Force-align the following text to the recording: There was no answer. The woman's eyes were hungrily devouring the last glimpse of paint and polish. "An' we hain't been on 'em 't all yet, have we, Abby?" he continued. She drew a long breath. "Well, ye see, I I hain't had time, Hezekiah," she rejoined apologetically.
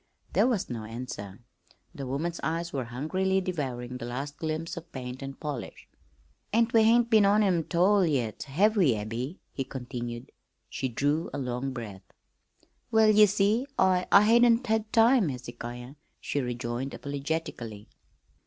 There 0.33 0.47
was 0.47 0.67
no 0.67 0.83
answer. 0.83 1.41
The 1.93 2.07
woman's 2.07 2.39
eyes 2.41 2.73
were 2.73 2.85
hungrily 2.85 3.39
devouring 3.39 3.99
the 3.99 4.05
last 4.07 4.37
glimpse 4.37 4.75
of 4.75 4.91
paint 4.91 5.21
and 5.21 5.39
polish. 5.39 5.87
"An' 6.51 6.67
we 6.73 6.81
hain't 6.85 7.11
been 7.11 7.23
on 7.23 7.43
'em 7.43 7.63
't 7.65 7.77
all 7.77 8.03
yet, 8.03 8.41
have 8.45 8.75
we, 8.75 8.95
Abby?" 8.95 9.39
he 9.53 9.63
continued. 9.63 10.31
She 10.71 10.87
drew 10.89 11.29
a 11.33 11.37
long 11.37 11.71
breath. 11.71 12.01
"Well, 12.89 13.11
ye 13.11 13.27
see, 13.27 13.67
I 13.77 14.07
I 14.11 14.23
hain't 14.23 14.65
had 14.65 14.91
time, 14.91 15.29
Hezekiah," 15.29 15.93
she 16.19 16.41
rejoined 16.41 16.95
apologetically. 16.95 17.87